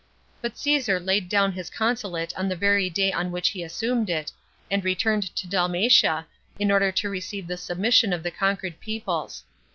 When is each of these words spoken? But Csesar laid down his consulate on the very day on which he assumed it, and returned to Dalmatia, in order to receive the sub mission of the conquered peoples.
But 0.41 0.55
Csesar 0.55 0.99
laid 0.99 1.29
down 1.29 1.51
his 1.51 1.69
consulate 1.69 2.33
on 2.35 2.49
the 2.49 2.55
very 2.55 2.89
day 2.89 3.11
on 3.13 3.29
which 3.31 3.49
he 3.49 3.61
assumed 3.61 4.09
it, 4.09 4.31
and 4.71 4.83
returned 4.83 5.35
to 5.35 5.45
Dalmatia, 5.47 6.25
in 6.57 6.71
order 6.71 6.91
to 6.93 7.07
receive 7.07 7.45
the 7.45 7.55
sub 7.55 7.77
mission 7.77 8.11
of 8.11 8.23
the 8.23 8.31
conquered 8.31 8.79
peoples. 8.79 9.43